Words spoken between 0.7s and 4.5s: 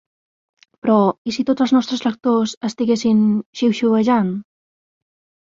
Però, i si tots els nostres lectors estiguessin xiuxiuejant?